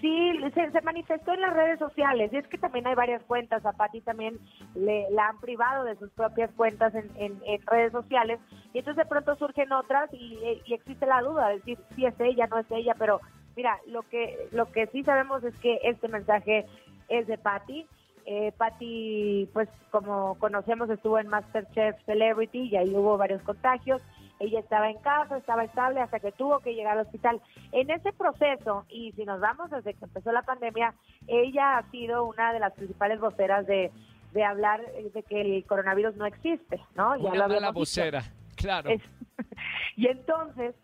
Sí, 0.01 0.31
se, 0.53 0.81
manifestó 0.81 1.33
en 1.33 1.41
las 1.41 1.53
redes 1.53 1.77
sociales 1.77 2.31
y 2.31 2.37
es 2.37 2.47
que 2.47 2.57
también 2.57 2.87
hay 2.87 2.95
varias 2.95 3.21
cuentas, 3.23 3.65
a 3.65 3.73
Patti 3.73 3.99
también 3.99 4.39
le, 4.73 5.11
la 5.11 5.27
han 5.27 5.39
privado 5.41 5.83
de 5.83 5.97
sus 5.97 6.09
propias 6.11 6.49
cuentas 6.51 6.93
en, 6.95 7.41
redes 7.65 7.91
sociales 7.91 8.39
y 8.73 8.79
entonces 8.79 9.03
de 9.03 9.09
pronto 9.09 9.35
surgen 9.35 9.73
otras 9.73 10.09
y, 10.13 10.39
y, 10.65 10.73
existe 10.73 11.05
la 11.05 11.21
duda 11.21 11.49
de 11.49 11.55
decir 11.55 11.77
si 11.97 12.05
es 12.05 12.17
ella, 12.17 12.47
no 12.47 12.59
es 12.59 12.71
ella, 12.71 12.95
pero 12.97 13.19
Mira, 13.59 13.77
lo 13.87 14.03
que 14.03 14.47
lo 14.51 14.71
que 14.71 14.87
sí 14.87 15.03
sabemos 15.03 15.43
es 15.43 15.53
que 15.59 15.79
este 15.83 16.07
mensaje 16.07 16.65
es 17.09 17.27
de 17.27 17.37
Patty. 17.37 17.85
Eh, 18.25 18.51
Patty, 18.57 19.49
pues 19.53 19.69
como 19.91 20.35
conocemos, 20.35 20.89
estuvo 20.89 21.19
en 21.19 21.27
Masterchef 21.27 21.95
Celebrity 22.05 22.69
y 22.69 22.75
ahí 22.75 22.89
hubo 22.93 23.17
varios 23.17 23.41
contagios. 23.43 24.01
Ella 24.39 24.59
estaba 24.59 24.89
en 24.89 24.97
casa, 24.99 25.37
estaba 25.37 25.63
estable 25.65 25.99
hasta 25.99 26.19
que 26.19 26.31
tuvo 26.31 26.59
que 26.59 26.73
llegar 26.73 26.97
al 26.97 27.05
hospital. 27.05 27.41
En 27.71 27.89
ese 27.89 28.13
proceso, 28.13 28.85
y 28.89 29.11
si 29.13 29.25
nos 29.25 29.41
vamos 29.41 29.69
desde 29.69 29.93
que 29.93 30.05
empezó 30.05 30.31
la 30.31 30.43
pandemia, 30.43 30.93
ella 31.27 31.77
ha 31.77 31.91
sido 31.91 32.25
una 32.25 32.53
de 32.53 32.59
las 32.59 32.73
principales 32.73 33.19
voceras 33.19 33.67
de, 33.67 33.91
de 34.31 34.43
hablar 34.43 34.81
de 35.13 35.23
que 35.23 35.41
el 35.41 35.65
coronavirus 35.65 36.15
no 36.15 36.25
existe, 36.25 36.79
¿no? 36.95 37.17
Ya 37.17 37.29
una 37.31 37.47
mala 37.47 37.71
vocera, 37.71 38.23
claro. 38.55 38.91
y 39.97 40.07
entonces, 40.07 40.75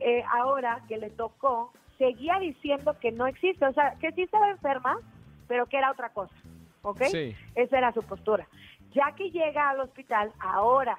eh, 0.00 0.22
ahora 0.30 0.82
que 0.88 0.98
le 0.98 1.10
tocó 1.10 1.72
seguía 1.98 2.38
diciendo 2.40 2.96
que 3.00 3.12
no 3.12 3.26
existe, 3.26 3.64
o 3.64 3.72
sea, 3.72 3.94
que 4.00 4.10
sí 4.12 4.22
estaba 4.22 4.50
enferma, 4.50 4.96
pero 5.46 5.66
que 5.66 5.76
era 5.76 5.92
otra 5.92 6.08
cosa, 6.08 6.34
¿ok? 6.82 7.02
Sí. 7.04 7.34
Esa 7.54 7.78
era 7.78 7.92
su 7.92 8.02
postura. 8.02 8.46
Ya 8.92 9.12
que 9.16 9.30
llega 9.30 9.70
al 9.70 9.80
hospital, 9.80 10.32
ahora 10.40 10.98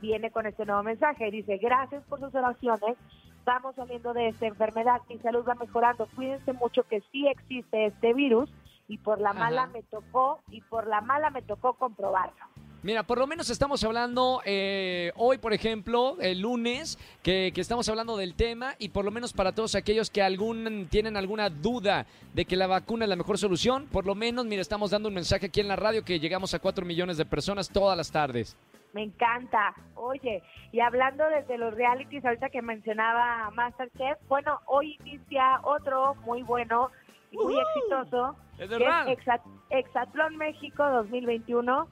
viene 0.00 0.30
con 0.30 0.46
este 0.46 0.64
nuevo 0.64 0.82
mensaje, 0.82 1.30
dice, 1.30 1.58
gracias 1.58 2.02
por 2.04 2.20
sus 2.20 2.34
oraciones, 2.34 2.96
vamos 3.44 3.74
saliendo 3.76 4.12
de 4.12 4.28
esta 4.28 4.46
enfermedad, 4.46 5.00
mi 5.08 5.18
salud 5.18 5.44
va 5.48 5.54
mejorando, 5.54 6.06
cuídense 6.14 6.52
mucho 6.52 6.82
que 6.84 7.00
sí 7.12 7.26
existe 7.28 7.86
este 7.86 8.14
virus 8.14 8.50
y 8.88 8.98
por 8.98 9.20
la 9.20 9.32
mala 9.32 9.66
me 9.66 9.82
tocó, 9.82 10.40
y 10.50 10.62
por 10.62 10.86
la 10.86 11.00
mala 11.02 11.30
me 11.30 11.42
tocó 11.42 11.74
comprobarlo. 11.74 12.44
Mira, 12.82 13.02
por 13.02 13.18
lo 13.18 13.26
menos 13.26 13.50
estamos 13.50 13.82
hablando 13.82 14.40
eh, 14.44 15.10
hoy, 15.16 15.38
por 15.38 15.52
ejemplo, 15.52 16.16
el 16.20 16.40
lunes, 16.40 16.96
que, 17.24 17.50
que 17.52 17.60
estamos 17.60 17.88
hablando 17.88 18.16
del 18.16 18.34
tema 18.34 18.74
y 18.78 18.90
por 18.90 19.04
lo 19.04 19.10
menos 19.10 19.32
para 19.32 19.50
todos 19.52 19.74
aquellos 19.74 20.10
que 20.10 20.22
algún, 20.22 20.86
tienen 20.88 21.16
alguna 21.16 21.50
duda 21.50 22.06
de 22.34 22.44
que 22.44 22.54
la 22.56 22.68
vacuna 22.68 23.04
es 23.04 23.08
la 23.08 23.16
mejor 23.16 23.36
solución, 23.36 23.86
por 23.90 24.06
lo 24.06 24.14
menos, 24.14 24.46
mira, 24.46 24.62
estamos 24.62 24.92
dando 24.92 25.08
un 25.08 25.14
mensaje 25.14 25.46
aquí 25.46 25.58
en 25.60 25.66
la 25.66 25.74
radio 25.74 26.04
que 26.04 26.20
llegamos 26.20 26.54
a 26.54 26.60
4 26.60 26.86
millones 26.86 27.16
de 27.16 27.24
personas 27.26 27.68
todas 27.68 27.96
las 27.96 28.12
tardes. 28.12 28.56
Me 28.94 29.02
encanta. 29.02 29.74
Oye, 29.96 30.42
y 30.72 30.78
hablando 30.80 31.24
desde 31.28 31.58
los 31.58 31.74
realities, 31.74 32.24
ahorita 32.24 32.48
que 32.48 32.62
mencionaba 32.62 33.50
Masterchef, 33.50 34.18
bueno, 34.28 34.60
hoy 34.66 34.96
inicia 35.04 35.60
otro 35.64 36.14
muy 36.24 36.42
bueno 36.42 36.90
y 37.32 37.36
muy 37.36 37.54
¡Uhú! 37.54 37.60
exitoso, 37.60 38.36
Es 38.56 38.68
verdad. 38.70 39.08
Exa- 39.08 39.42
Exatlón 39.70 40.36
México 40.36 40.82
2021. 40.90 41.88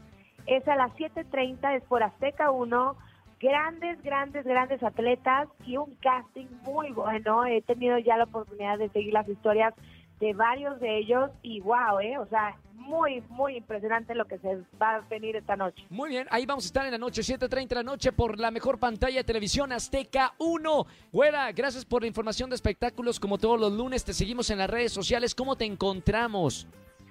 Es 0.47 0.67
a 0.69 0.77
las 0.77 0.93
7.30, 0.93 1.77
es 1.77 1.83
por 1.85 2.03
Azteca 2.03 2.51
1. 2.51 2.97
Grandes, 3.41 4.03
grandes, 4.03 4.45
grandes 4.45 4.83
atletas 4.83 5.49
y 5.67 5.77
un 5.77 5.95
casting 5.97 6.47
muy 6.63 6.91
bueno. 6.93 7.45
He 7.45 7.61
tenido 7.63 7.99
ya 7.99 8.17
la 8.17 8.25
oportunidad 8.25 8.79
de 8.79 8.89
seguir 8.91 9.13
las 9.13 9.29
historias 9.29 9.75
de 10.21 10.33
varios 10.33 10.81
de 10.81 10.99
ellos 10.99 11.31
y 11.43 11.61
wow, 11.61 12.01
¿eh? 12.01 12.19
O 12.19 12.27
sea, 12.27 12.57
muy, 12.75 13.23
muy 13.29 13.57
impresionante 13.57 14.15
lo 14.15 14.27
que 14.27 14.39
se 14.39 14.63
va 14.81 14.97
a 14.97 15.01
venir 15.01 15.37
esta 15.37 15.57
noche. 15.57 15.85
Muy 15.91 16.09
bien, 16.09 16.27
ahí 16.31 16.47
vamos 16.47 16.65
a 16.65 16.69
estar 16.69 16.87
en 16.87 16.93
la 16.93 16.99
noche, 16.99 17.21
7.30 17.21 17.69
de 17.69 17.75
la 17.75 17.83
noche, 17.83 18.13
por 18.13 18.39
la 18.39 18.51
mejor 18.51 18.79
pantalla 18.79 19.19
de 19.19 19.25
televisión 19.25 19.73
Azteca 19.73 20.35
1. 20.39 20.87
Güera, 21.13 21.53
gracias 21.53 21.85
por 21.85 22.03
la 22.03 22.09
información 22.09 22.49
de 22.49 22.57
espectáculos 22.57 23.21
como 23.21 23.39
todos 23.39 23.61
los 23.61 23.73
lunes. 23.73 24.05
Te 24.05 24.15
seguimos 24.15 24.51
en 24.51 24.59
las 24.59 24.71
redes 24.71 24.93
sociales. 24.93 25.35
¿Cómo 25.35 25.57
te 25.57 25.65
encontramos? 25.65 26.67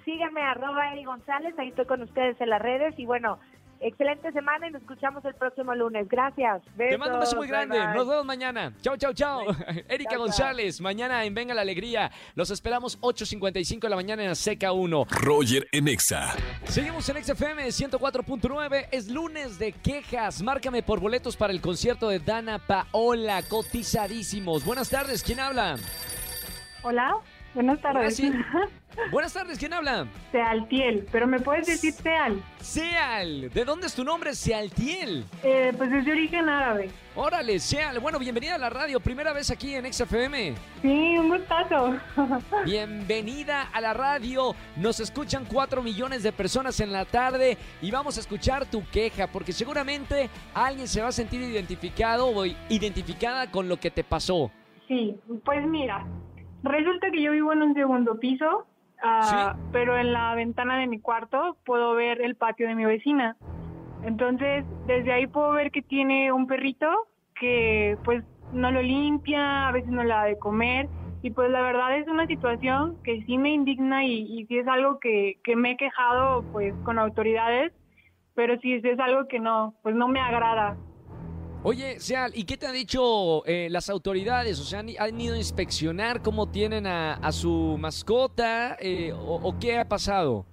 Síganme, 0.05 0.41
arroba 0.41 0.93
Eri 0.93 1.03
González, 1.03 1.53
ahí 1.57 1.69
estoy 1.69 1.85
con 1.85 2.03
ustedes 2.03 2.39
en 2.39 2.49
las 2.49 2.61
redes 2.61 2.93
y 2.97 3.05
bueno, 3.07 3.39
excelente 3.79 4.31
semana 4.31 4.67
y 4.67 4.71
nos 4.71 4.81
escuchamos 4.81 5.23
el 5.25 5.33
próximo 5.35 5.73
lunes. 5.75 6.07
Gracias. 6.07 6.61
Te 6.77 6.97
mando 6.97 7.15
un 7.15 7.21
beso 7.21 7.35
muy 7.35 7.47
grande. 7.47 7.77
bye, 7.77 7.87
bye. 7.87 7.95
Nos 7.95 8.07
vemos 8.07 8.25
mañana. 8.25 8.73
Chao, 8.81 8.97
chao, 8.97 9.13
chao. 9.13 9.41
Erika. 9.89 10.17
González, 10.17 10.79
mañana 10.79 11.25
en 11.25 11.33
Venga 11.33 11.53
la 11.53 11.61
Alegría. 11.61 12.11
Los 12.35 12.51
esperamos 12.51 12.99
8.55 13.01 13.81
de 13.81 13.89
la 13.89 13.95
mañana 13.95 14.23
en 14.23 14.29
Azteca 14.29 14.71
1. 14.71 15.05
Roger 15.09 15.67
en 15.71 15.87
Exa. 15.87 16.33
Seguimos 16.65 17.09
en 17.09 17.23
XFM 17.23 17.65
104.9. 17.65 18.87
Es 18.91 19.09
lunes 19.09 19.59
de 19.59 19.73
quejas. 19.73 20.41
Márcame 20.41 20.83
por 20.83 20.99
boletos 20.99 21.35
para 21.35 21.51
el 21.51 21.61
concierto 21.61 22.09
de 22.09 22.19
Dana 22.19 22.59
Paola. 22.59 23.41
Cotizadísimos. 23.43 24.63
Buenas 24.63 24.89
tardes. 24.89 25.23
¿Quién 25.23 25.39
habla? 25.39 25.75
Hola, 26.81 27.17
buenas 27.55 27.81
tardes. 27.81 28.15
sí. 28.15 28.31
Buenas 29.11 29.33
tardes. 29.33 29.59
¿Quién 29.59 29.73
habla? 29.73 30.07
Sealtiel, 30.31 31.05
pero 31.11 31.27
¿me 31.27 31.37
puedes 31.41 31.67
decir 31.67 31.91
Seal? 31.91 32.41
Seal. 32.61 33.49
¿De 33.53 33.65
dónde 33.65 33.87
es 33.87 33.93
tu 33.93 34.05
nombre? 34.05 34.33
Sealtiel. 34.33 35.25
Eh, 35.43 35.73
pues 35.77 35.91
es 35.91 36.05
de 36.05 36.11
origen 36.13 36.47
árabe. 36.47 36.89
Órale, 37.13 37.59
Seal. 37.59 37.99
Bueno, 37.99 38.19
bienvenida 38.19 38.55
a 38.55 38.57
la 38.57 38.69
radio. 38.69 39.01
Primera 39.01 39.33
vez 39.33 39.51
aquí 39.51 39.75
en 39.75 39.91
XFM. 39.91 40.55
Sí, 40.81 41.17
un 41.17 41.27
gustazo. 41.27 41.97
Bienvenida 42.65 43.63
a 43.73 43.81
la 43.81 43.93
radio. 43.93 44.55
Nos 44.77 45.01
escuchan 45.01 45.43
4 45.43 45.83
millones 45.83 46.23
de 46.23 46.31
personas 46.31 46.79
en 46.79 46.93
la 46.93 47.03
tarde 47.03 47.57
y 47.81 47.91
vamos 47.91 48.15
a 48.15 48.21
escuchar 48.21 48.65
tu 48.65 48.87
queja 48.91 49.27
porque 49.27 49.51
seguramente 49.51 50.29
alguien 50.53 50.87
se 50.87 51.01
va 51.01 51.09
a 51.09 51.11
sentir 51.11 51.41
identificado 51.41 52.27
o 52.27 52.45
identificada 52.69 53.51
con 53.51 53.67
lo 53.67 53.77
que 53.77 53.91
te 53.91 54.05
pasó. 54.05 54.51
sí, 54.87 55.15
pues 55.43 55.65
mira, 55.67 56.05
resulta 56.65 57.11
que 57.11 57.21
yo 57.21 57.31
vivo 57.31 57.53
en 57.53 57.63
un 57.63 57.73
segundo 57.73 58.19
piso, 58.19 58.65
ah, 59.03 59.55
pero 59.71 59.97
en 59.97 60.13
la 60.13 60.35
ventana 60.35 60.77
de 60.77 60.87
mi 60.87 60.99
cuarto 60.99 61.57
puedo 61.65 61.93
ver 61.95 62.21
el 62.21 62.35
patio 62.35 62.67
de 62.67 62.75
mi 62.75 62.85
vecina. 62.85 63.37
Entonces, 64.03 64.65
desde 64.85 65.11
ahí 65.11 65.27
puedo 65.27 65.51
ver 65.51 65.71
que 65.71 65.81
tiene 65.81 66.31
un 66.31 66.47
perrito 66.47 66.87
que 67.39 67.97
pues 68.03 68.23
no 68.53 68.71
lo 68.71 68.81
limpia, 68.81 69.67
a 69.67 69.71
veces 69.71 69.89
no 69.89 70.03
le 70.03 70.09
da 70.09 70.23
de 70.25 70.37
comer. 70.37 70.87
Y 71.21 71.31
pues 71.31 71.49
la 71.49 71.61
verdad 71.61 71.97
es 71.97 72.07
una 72.07 72.27
situación 72.27 72.97
que 73.03 73.23
sí 73.23 73.37
me 73.37 73.49
indigna 73.49 74.05
y, 74.05 74.21
y 74.21 74.45
sí 74.45 74.59
es 74.59 74.67
algo 74.67 74.99
que, 74.99 75.39
que 75.43 75.55
me 75.55 75.71
he 75.71 75.77
quejado 75.77 76.43
pues 76.51 76.73
con 76.83 76.99
autoridades, 76.99 77.73
pero 78.35 78.59
sí 78.59 78.79
es 78.83 78.99
algo 78.99 79.27
que 79.27 79.39
no, 79.39 79.73
pues 79.81 79.95
no 79.95 80.07
me 80.07 80.19
agrada. 80.19 80.77
Oye, 81.67 81.99
Seal, 81.99 82.31
¿y 82.35 82.45
qué 82.45 82.57
te 82.57 82.67
han 82.67 82.73
dicho 82.73 83.43
eh, 83.47 83.69
las 83.71 83.89
autoridades? 83.89 84.59
O 84.59 84.63
sea, 84.63 84.81
¿han, 84.81 85.19
ido 85.19 85.33
a 85.33 85.37
inspeccionar 85.37 86.21
cómo 86.21 86.51
tienen 86.51 86.85
a, 86.85 87.15
a 87.15 87.31
su 87.31 87.75
mascota 87.79 88.77
eh, 88.79 89.11
o, 89.11 89.39
o 89.41 89.59
qué 89.59 89.79
ha 89.79 89.85
pasado? 89.85 90.45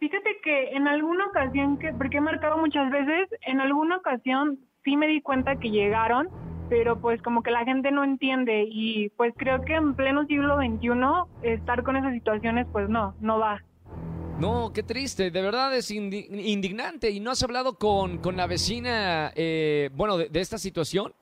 Fíjate 0.00 0.36
que 0.44 0.72
en 0.72 0.86
alguna 0.86 1.28
ocasión, 1.28 1.78
que 1.78 1.94
porque 1.94 2.18
he 2.18 2.20
marcado 2.20 2.58
muchas 2.58 2.90
veces, 2.90 3.30
en 3.46 3.62
alguna 3.62 3.96
ocasión 3.96 4.58
sí 4.84 4.98
me 4.98 5.06
di 5.06 5.22
cuenta 5.22 5.56
que 5.56 5.70
llegaron, 5.70 6.28
pero 6.68 7.00
pues 7.00 7.22
como 7.22 7.42
que 7.42 7.50
la 7.50 7.64
gente 7.64 7.90
no 7.90 8.04
entiende 8.04 8.66
y 8.68 9.08
pues 9.16 9.32
creo 9.38 9.64
que 9.64 9.76
en 9.76 9.94
pleno 9.94 10.26
siglo 10.26 10.58
XXI 10.58 11.50
estar 11.54 11.84
con 11.84 11.96
esas 11.96 12.12
situaciones 12.12 12.66
pues 12.70 12.86
no, 12.90 13.14
no 13.20 13.38
va. 13.38 13.62
No, 14.38 14.72
qué 14.72 14.82
triste, 14.82 15.30
de 15.30 15.42
verdad 15.42 15.76
es 15.76 15.90
indi- 15.90 16.26
indignante. 16.30 17.10
¿Y 17.10 17.20
no 17.20 17.30
has 17.30 17.42
hablado 17.42 17.74
con, 17.78 18.18
con 18.18 18.36
la 18.36 18.46
vecina, 18.46 19.30
eh, 19.36 19.90
bueno, 19.94 20.16
de, 20.16 20.28
de 20.28 20.40
esta 20.40 20.58
situación? 20.58 21.12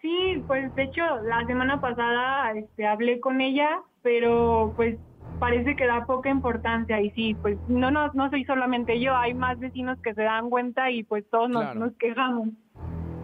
Sí, 0.00 0.42
pues 0.46 0.74
de 0.76 0.84
hecho 0.84 1.02
la 1.28 1.44
semana 1.46 1.80
pasada 1.80 2.52
este, 2.52 2.86
hablé 2.86 3.20
con 3.20 3.40
ella, 3.42 3.82
pero 4.02 4.72
pues 4.76 4.96
parece 5.38 5.76
que 5.76 5.86
da 5.86 6.06
poca 6.06 6.30
importancia 6.30 7.00
y 7.02 7.10
sí, 7.10 7.34
pues 7.34 7.58
no, 7.68 7.90
no, 7.90 8.10
no 8.14 8.30
soy 8.30 8.44
solamente 8.44 8.98
yo, 8.98 9.14
hay 9.14 9.34
más 9.34 9.58
vecinos 9.58 9.98
que 10.02 10.14
se 10.14 10.22
dan 10.22 10.48
cuenta 10.48 10.90
y 10.90 11.02
pues 11.02 11.24
todos 11.30 11.50
nos, 11.50 11.62
Claro. 11.64 11.80
nos 11.80 11.92
quejamos. 11.98 12.48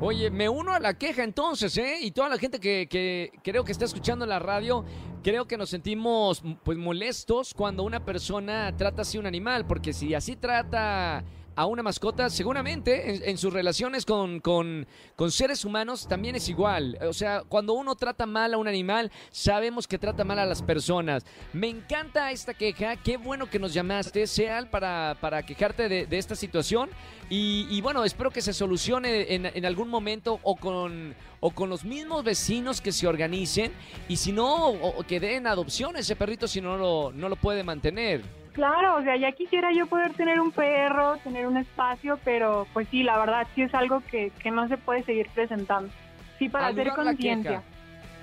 Oye, 0.02 0.30
me 0.30 0.46
uno 0.50 0.72
a 0.72 0.78
la 0.80 0.92
queja 0.98 1.24
entonces, 1.24 1.78
¿eh? 1.78 1.96
Y 2.02 2.10
toda 2.10 2.28
la 2.28 2.36
gente 2.36 2.60
que, 2.60 2.86
que 2.90 3.30
creo 3.42 3.64
que 3.64 3.72
está 3.72 3.86
escuchando 3.86 4.26
la 4.26 4.38
radio, 4.38 4.84
creo 5.26 5.49
que 5.49 5.56
nos 5.56 5.71
sentimos 5.71 6.40
pues 6.62 6.78
molestos 6.78 7.52
cuando 7.52 7.83
una 7.83 8.04
persona 8.04 8.73
trata 8.76 9.02
así 9.02 9.16
a 9.16 9.21
un 9.21 9.26
animal, 9.26 9.66
porque 9.66 9.92
si 9.92 10.14
así 10.14 10.37
trata 10.37 11.25
a 11.56 11.64
una 11.64 11.82
mascota, 11.82 12.28
seguramente 12.28 13.30
en, 13.30 13.38
sus 13.38 13.52
relaciones 13.52 14.04
con, 14.04 14.40
con, 14.40 14.86
con 15.16 15.30
seres 15.30 15.64
humanos 15.64 16.06
también 16.06 16.36
es 16.36 16.50
igual. 16.50 16.98
O 17.00 17.14
sea, 17.14 17.42
cuando 17.48 17.72
uno 17.72 17.96
trata 17.96 18.26
mal 18.26 18.52
a 18.52 18.58
un 18.58 18.68
animal, 18.68 19.10
sabemos 19.30 19.88
que 19.88 19.98
trata 19.98 20.22
mal 20.22 20.38
a 20.38 20.44
las 20.44 20.60
personas. 20.60 21.25
Me 21.54 21.68
encanta 21.68 22.30
esta 22.30 22.52
queja, 22.52 22.96
qué 22.96 23.16
bueno 23.16 23.48
que 23.48 23.58
nos 23.58 23.72
llamaste, 23.72 24.26
Seal, 24.26 24.68
para, 24.68 25.16
para 25.18 25.44
quejarte 25.44 25.88
de, 25.88 26.06
esta 26.10 26.36
situación. 26.36 26.90
Y, 27.30 27.66
y 27.70 27.80
bueno, 27.80 28.04
espero 28.04 28.30
que 28.30 28.42
se 28.42 28.52
solucione 28.52 29.34
en, 29.34 29.46
en 29.46 29.64
algún 29.64 29.88
momento 29.88 30.38
o 30.42 30.56
con, 30.56 31.14
o 31.40 31.50
con 31.52 31.70
los 31.70 31.84
mismos 31.84 32.22
vecinos 32.22 32.82
que 32.82 32.92
se 32.92 33.06
organicen. 33.06 33.72
Y 34.08 34.16
si 34.16 34.30
no, 34.30 34.68
o, 34.68 35.00
o 35.00 35.02
que 35.04 35.20
den 35.20 35.46
adopción 35.46 35.96
a 35.96 36.00
ese 36.00 36.16
perrito 36.16 36.46
si 36.46 36.60
no 36.60 36.76
lo, 36.76 37.12
no 37.12 37.30
lo 37.30 37.36
puede 37.36 37.64
mantener. 37.64 38.45
Claro, 38.56 38.96
o 38.96 39.02
sea, 39.02 39.16
ya 39.16 39.32
quisiera 39.32 39.70
yo 39.70 39.86
poder 39.86 40.14
tener 40.14 40.40
un 40.40 40.50
perro, 40.50 41.18
tener 41.18 41.46
un 41.46 41.58
espacio, 41.58 42.18
pero 42.25 42.66
pues 42.72 42.88
sí, 42.90 43.02
la 43.02 43.18
verdad 43.18 43.46
sí 43.54 43.60
es 43.60 43.75
algo 43.75 44.00
que, 44.10 44.32
que 44.38 44.50
no 44.50 44.66
se 44.66 44.78
puede 44.78 45.02
seguir 45.02 45.28
presentando. 45.34 45.92
Sí, 46.38 46.48
para 46.48 46.68
hacer 46.68 46.88
conciencia. 46.88 47.62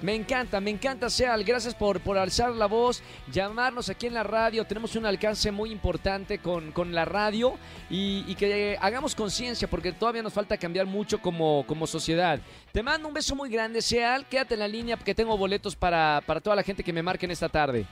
Me 0.02 0.16
encanta, 0.16 0.60
me 0.60 0.72
encanta, 0.72 1.08
Seal. 1.12 1.44
Gracias 1.44 1.76
por, 1.76 2.00
por 2.02 2.18
alzar 2.18 2.50
la 2.50 2.66
voz, 2.66 3.04
llamarnos 3.32 3.90
aquí 3.90 4.08
en 4.08 4.16
la 4.16 4.24
radio. 4.24 4.66
Tenemos 4.66 4.96
un 4.96 5.06
alcance 5.06 5.52
muy 5.52 5.72
importante 5.72 6.40
con, 6.40 6.72
con 6.72 6.96
la 6.96 7.06
radio 7.06 7.54
y, 7.92 8.26
y 8.28 8.34
que 8.34 8.76
hagamos 8.82 9.14
conciencia 9.14 9.68
porque 9.68 9.92
todavía 9.92 10.24
nos 10.24 10.34
falta 10.34 10.58
cambiar 10.58 10.88
mucho 10.88 11.22
como, 11.22 11.64
como 11.68 11.86
sociedad. 11.86 12.40
Te 12.72 12.82
mando 12.82 13.08
un 13.08 13.14
beso 13.14 13.36
muy 13.36 13.52
grande, 13.52 13.84
Seal. 13.84 14.26
Quédate 14.26 14.56
en 14.56 14.62
la 14.62 14.68
línea 14.68 14.98
porque 14.98 15.14
tengo 15.14 15.38
boletos 15.38 15.76
para, 15.76 16.24
para 16.26 16.42
toda 16.42 16.56
la 16.56 16.64
gente 16.64 16.84
que 16.84 16.92
me 16.92 17.04
marquen 17.04 17.30
esta 17.30 17.50
tarde. 17.50 17.86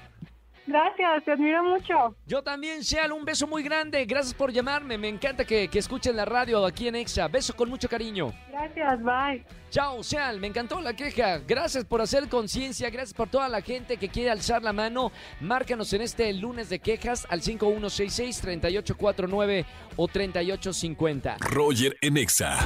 Gracias, 0.68 1.24
te 1.26 1.32
admiro 1.32 1.64
mucho. 1.64 2.16
Yo 2.26 2.44
también, 2.44 2.84
Seal, 2.84 3.12
un 3.12 3.26
beso 3.26 3.48
muy 3.48 3.64
grande. 3.64 4.06
Gracias 4.06 4.34
por 4.34 4.52
llamarme. 4.52 4.98
Me 4.98 5.10
encanta 5.10 5.46
que, 5.46 5.68
que 5.68 5.80
escuchen 5.80 6.16
la 6.16 6.26
radio 6.26 6.66
aquí 6.66 6.88
en 6.88 6.96
Exa. 6.96 7.28
Beso 7.28 7.56
con 7.56 7.70
mucho 7.70 7.90
cariño. 7.90 8.32
Gracias, 8.50 9.04
bye. 9.04 9.46
Chao, 9.72 10.04
Seal, 10.04 10.40
me 10.40 10.46
encantó 10.48 10.82
la 10.82 10.94
queja. 10.94 11.40
Gracias 11.40 11.86
por 11.86 12.02
hacer 12.02 12.28
conciencia, 12.28 12.90
gracias 12.90 13.14
por 13.14 13.30
toda 13.30 13.48
la 13.48 13.62
gente 13.62 13.96
que 13.96 14.10
quiere 14.10 14.30
alzar 14.30 14.62
la 14.62 14.74
mano. 14.74 15.14
Márcanos 15.40 15.94
en 15.94 16.02
este 16.02 16.34
lunes 16.34 16.68
de 16.70 16.80
quejas 16.80 17.26
al 17.30 17.42
5166-3849 17.42 19.66
o 19.96 20.10
3850. 20.10 21.38
Roger 21.40 21.96
en 22.02 22.18
Exa. 22.18 22.58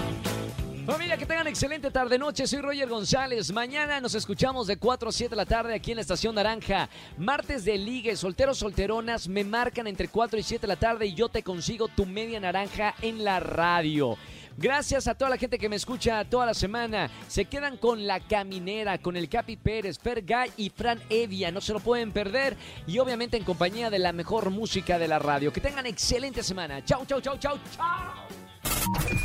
Familia, 0.85 1.17
que 1.17 1.25
tengan 1.25 1.47
excelente 1.47 1.89
tarde 1.89 2.19
noche. 2.19 2.45
Soy 2.45 2.61
Roger 2.61 2.87
González. 2.87 3.51
Mañana 3.51 3.99
nos 3.99 4.13
escuchamos 4.13 4.67
de 4.67 4.77
4 4.77 5.09
a 5.09 5.11
7 5.11 5.29
de 5.31 5.35
la 5.35 5.47
tarde 5.47 5.73
aquí 5.73 5.91
en 5.91 5.95
la 5.95 6.01
Estación 6.01 6.35
Naranja. 6.35 6.89
Martes 7.17 7.65
de 7.65 7.75
ligue, 7.75 8.15
solteros, 8.15 8.59
solteronas, 8.59 9.27
me 9.27 9.43
marcan 9.43 9.87
entre 9.87 10.09
4 10.09 10.37
y 10.37 10.43
7 10.43 10.61
de 10.61 10.67
la 10.67 10.75
tarde 10.75 11.07
y 11.07 11.15
yo 11.15 11.27
te 11.27 11.41
consigo 11.41 11.87
tu 11.87 12.05
media 12.05 12.39
naranja 12.39 12.93
en 13.01 13.23
la 13.23 13.39
radio. 13.39 14.15
Gracias 14.57 15.07
a 15.07 15.15
toda 15.15 15.31
la 15.31 15.37
gente 15.37 15.57
que 15.57 15.69
me 15.69 15.75
escucha 15.75 16.23
toda 16.23 16.45
la 16.45 16.53
semana. 16.53 17.09
Se 17.27 17.45
quedan 17.45 17.77
con 17.77 18.05
La 18.05 18.19
Caminera, 18.19 18.99
con 18.99 19.17
el 19.17 19.27
Capi 19.27 19.57
Pérez, 19.57 19.97
Fergay 19.97 20.51
y 20.55 20.69
Fran 20.69 21.01
Evia. 21.09 21.51
No 21.51 21.61
se 21.61 21.73
lo 21.73 21.79
pueden 21.79 22.11
perder. 22.11 22.55
Y 22.85 22.99
obviamente 22.99 23.37
en 23.37 23.43
compañía 23.43 23.89
de 23.89 23.97
la 23.97 24.13
mejor 24.13 24.51
música 24.51 24.99
de 24.99 25.07
la 25.07 25.17
radio. 25.17 25.51
Que 25.51 25.61
tengan 25.61 25.87
excelente 25.87 26.43
semana. 26.43 26.85
Chau, 26.85 27.05
chau, 27.07 27.19
chau, 27.21 27.37
chau, 27.39 27.57
chau. 27.75 29.24